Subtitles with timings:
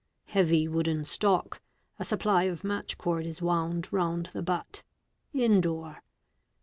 [0.25, 1.61] Heavy wooden stock;
[1.99, 4.81] a supply of match cord is wound round the butt.
[5.31, 6.01] Indore.